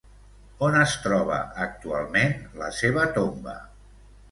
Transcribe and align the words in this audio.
On 0.67 0.77
es 0.83 0.95
troba 1.03 1.37
actualment 1.67 2.35
la 2.65 2.73
seva 2.81 3.07
tomba? 3.21 3.57